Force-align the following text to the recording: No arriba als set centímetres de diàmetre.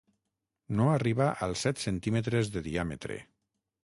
No 0.77 0.85
arriba 0.93 1.27
als 1.47 1.65
set 1.67 1.81
centímetres 1.83 2.49
de 2.57 2.65
diàmetre. 2.69 3.19